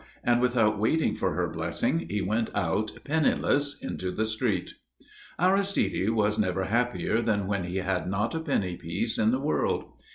and 0.23 0.41
without 0.41 0.79
waiting 0.79 1.13
for 1.15 1.35
her 1.35 1.47
blessing 1.47 2.07
he 2.09 2.23
went 2.23 2.49
out 2.55 2.91
penniless 3.03 3.77
into 3.83 4.09
the 4.09 4.25
street. 4.25 4.71
Aristide 5.39 6.09
was 6.09 6.39
never 6.39 6.63
happier 6.63 7.21
than 7.21 7.45
when 7.45 7.65
he 7.65 7.75
had 7.77 8.09
not 8.09 8.33
a 8.33 8.39
penny 8.39 8.75
piece 8.75 9.19
in 9.19 9.29
the 9.29 9.39
world. 9.39 9.91